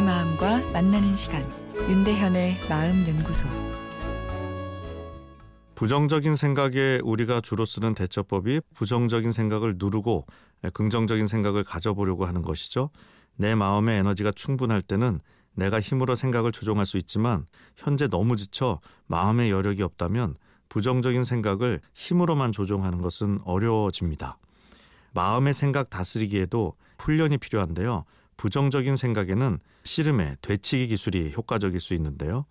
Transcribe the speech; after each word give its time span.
만나는 0.00 1.14
시간 1.14 1.42
윤대현의 1.76 2.60
마음 2.68 3.06
연구소 3.06 3.46
부정적인 5.74 6.36
생각에 6.36 7.00
우리가 7.02 7.40
주로 7.40 7.64
쓰는 7.64 7.94
대처법이 7.94 8.60
부정적인 8.74 9.32
생각을 9.32 9.74
누르고 9.76 10.26
긍정적인 10.72 11.26
생각을 11.26 11.64
가져보려고 11.64 12.24
하는 12.24 12.40
것이죠. 12.40 12.90
내 13.36 13.54
마음의 13.54 13.98
에너지가 13.98 14.32
충분할 14.32 14.80
때는 14.80 15.20
내가 15.54 15.80
힘으로 15.80 16.14
생각을 16.14 16.52
조종할 16.52 16.86
수 16.86 16.96
있지만 16.96 17.44
현재 17.76 18.08
너무 18.08 18.36
지쳐 18.36 18.80
마음의 19.08 19.50
여력이 19.50 19.82
없다면 19.82 20.36
부정적인 20.68 21.24
생각을 21.24 21.80
힘으로만 21.94 22.52
조종하는 22.52 23.02
것은 23.02 23.40
어려워집니다. 23.44 24.38
마음의 25.12 25.52
생각 25.52 25.90
다스리기에도 25.90 26.76
훈련이 26.98 27.36
필요한데요. 27.38 28.04
부정적인 28.38 28.96
생각에는 28.96 29.58
씨름의 29.84 30.36
되치기 30.42 30.88
기술이 30.88 31.32
효과적일 31.36 31.80
수 31.80 31.94
있는데요. 31.94 32.44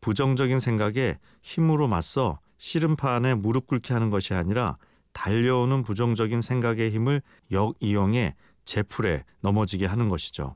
부정적인 0.00 0.60
생각에 0.60 1.18
힘으로 1.42 1.88
맞서 1.88 2.38
씨름판에 2.58 3.34
무릎 3.34 3.66
꿇게 3.66 3.92
하는 3.94 4.10
것이 4.10 4.34
아니라 4.34 4.76
달려오는 5.12 5.82
부정적인 5.82 6.42
생각의 6.42 6.90
힘을 6.90 7.22
역이용해 7.50 8.34
제풀에 8.64 9.24
넘어지게 9.40 9.86
하는 9.86 10.08
것이죠. 10.08 10.54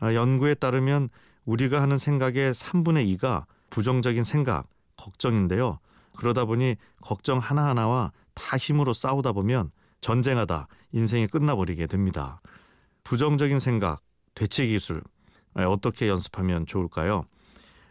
아, 0.00 0.14
연구에 0.14 0.54
따르면 0.54 1.08
우리가 1.44 1.80
하는 1.80 1.96
생각의 1.98 2.52
3분의 2.52 3.16
2가 3.16 3.44
부정적인 3.70 4.24
생각, 4.24 4.68
걱정인데요. 4.96 5.78
그러다 6.16 6.44
보니 6.44 6.76
걱정 7.00 7.38
하나하나와 7.38 8.12
다 8.34 8.56
힘으로 8.56 8.92
싸우다 8.92 9.32
보면 9.32 9.70
전쟁하다 10.00 10.66
인생이 10.92 11.26
끝나버리게 11.28 11.86
됩니다. 11.86 12.40
부정적인 13.04 13.60
생각, 13.60 14.02
되치기 14.34 14.72
기술 14.72 14.98
아, 14.98 15.21
어떻게 15.54 16.08
연습하면 16.08 16.66
좋을까요? 16.66 17.24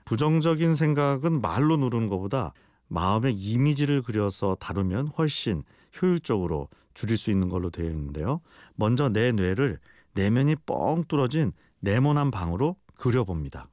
부정적인 0.05 0.75
생각은 0.75 1.41
말로 1.41 1.77
누르는 1.77 2.07
것보다 2.07 2.53
마음의 2.87 3.33
이미지를 3.33 4.01
그려서 4.01 4.55
다루면 4.59 5.09
훨씬 5.17 5.63
효율적으로 6.01 6.67
줄일 6.93 7.17
수 7.17 7.31
있는 7.31 7.47
걸로 7.47 7.69
되어 7.69 7.85
있는데요. 7.85 8.41
먼저 8.75 9.09
내 9.09 9.31
뇌를 9.31 9.79
내면이 10.13 10.57
뻥 10.65 11.03
뚫어진 11.07 11.53
네모난 11.79 12.31
방으로 12.31 12.75
그려봅니다. 12.97 13.69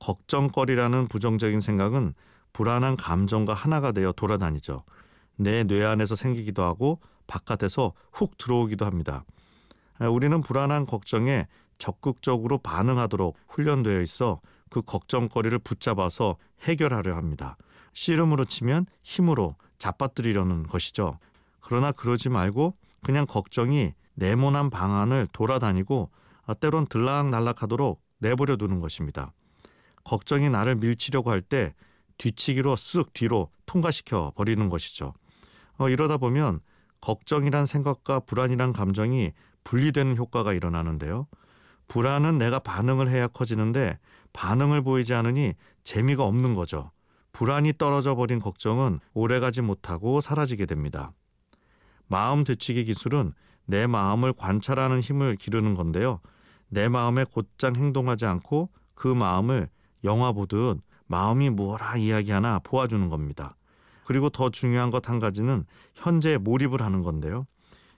걱정거리라는 0.00 1.08
부정적인 1.08 1.60
생각은 1.60 2.14
불안한 2.52 2.96
감정과 2.96 3.54
하나가 3.54 3.92
되어 3.92 4.12
돌아다니죠. 4.12 4.84
내 5.36 5.64
뇌 5.64 5.84
안에서 5.84 6.14
생기기도 6.14 6.62
하고 6.62 7.00
바깥에서 7.26 7.94
훅 8.12 8.36
들어오기도 8.36 8.84
합니다. 8.84 9.24
우리는 9.98 10.40
불안한 10.40 10.86
걱정에 10.86 11.46
적극적으로 11.78 12.58
반응하도록 12.58 13.36
훈련되어 13.48 14.00
있어 14.02 14.40
그 14.70 14.82
걱정거리를 14.82 15.58
붙잡아서 15.60 16.36
해결하려 16.62 17.14
합니다. 17.14 17.56
씨름으로 17.92 18.44
치면 18.44 18.86
힘으로 19.02 19.56
잡아뜨리려는 19.78 20.64
것이죠. 20.64 21.18
그러나 21.60 21.92
그러지 21.92 22.28
말고 22.28 22.74
그냥 23.02 23.26
걱정이 23.26 23.92
네모난 24.14 24.70
방안을 24.70 25.28
돌아다니고 25.32 26.10
때론 26.60 26.86
들락날락하도록 26.86 28.00
내버려 28.18 28.56
두는 28.56 28.80
것입니다. 28.80 29.32
걱정이 30.04 30.50
나를 30.50 30.76
밀치려고 30.76 31.30
할 31.30 31.40
때 31.40 31.74
뒤치기로 32.18 32.74
쓱 32.74 33.12
뒤로 33.12 33.50
통과시켜 33.66 34.32
버리는 34.36 34.68
것이죠. 34.68 35.14
어, 35.78 35.88
이러다 35.88 36.16
보면 36.16 36.60
걱정이란 37.00 37.66
생각과 37.66 38.20
불안이란 38.20 38.72
감정이 38.72 39.32
분리되는 39.64 40.16
효과가 40.16 40.52
일어나는데요. 40.52 41.26
불안은 41.88 42.38
내가 42.38 42.58
반응을 42.58 43.08
해야 43.08 43.28
커지는데 43.28 43.98
반응을 44.32 44.82
보이지 44.82 45.14
않으니 45.14 45.54
재미가 45.84 46.24
없는 46.24 46.54
거죠. 46.54 46.90
불안이 47.32 47.74
떨어져 47.78 48.14
버린 48.14 48.38
걱정은 48.38 49.00
오래가지 49.12 49.60
못하고 49.60 50.20
사라지게 50.20 50.66
됩니다. 50.66 51.12
마음 52.06 52.44
되치기 52.44 52.84
기술은 52.84 53.32
내 53.66 53.86
마음을 53.86 54.32
관찰하는 54.32 55.00
힘을 55.00 55.36
기르는 55.36 55.74
건데요. 55.74 56.20
내 56.68 56.88
마음에 56.88 57.24
곧장 57.24 57.76
행동하지 57.76 58.26
않고 58.26 58.70
그 58.94 59.08
마음을 59.08 59.68
영화 60.04 60.32
보듯 60.32 60.80
마음이 61.06 61.50
뭐라 61.50 61.96
이야기하나 61.96 62.60
보아주는 62.60 63.08
겁니다. 63.08 63.56
그리고 64.04 64.28
더 64.28 64.50
중요한 64.50 64.90
것 64.90 65.08
한 65.08 65.18
가지는 65.18 65.64
현재에 65.94 66.38
몰입을 66.38 66.82
하는 66.82 67.02
건데요. 67.02 67.46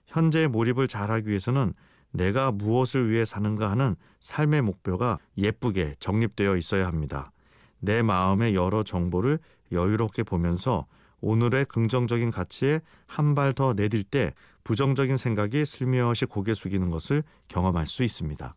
현재에 0.06 0.46
몰입을 0.46 0.88
잘하기 0.88 1.28
위해서는 1.28 1.74
내가 2.16 2.50
무엇을 2.50 3.10
위해 3.10 3.24
사는가 3.24 3.70
하는 3.70 3.94
삶의 4.20 4.62
목표가 4.62 5.18
예쁘게 5.36 5.94
정립되어 6.00 6.56
있어야 6.56 6.86
합니다. 6.86 7.30
내 7.78 8.02
마음의 8.02 8.54
여러 8.54 8.82
정보를 8.82 9.38
여유롭게 9.72 10.22
보면서 10.22 10.86
오늘의 11.20 11.66
긍정적인 11.66 12.30
가치에 12.30 12.80
한 13.06 13.34
발 13.34 13.52
더 13.52 13.74
내딜 13.74 14.04
때 14.04 14.32
부정적인 14.64 15.16
생각이 15.16 15.64
슬며시 15.64 16.26
고개 16.26 16.54
숙이는 16.54 16.90
것을 16.90 17.22
경험할 17.48 17.86
수 17.86 18.02
있습니다. 18.02 18.54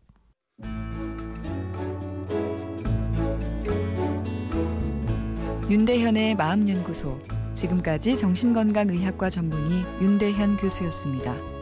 윤대현의 5.70 6.34
마음연구소 6.34 7.18
지금까지 7.54 8.16
정신건강의학과 8.16 9.30
전문의 9.30 9.84
윤대현 10.00 10.56
교수였습니다. 10.56 11.59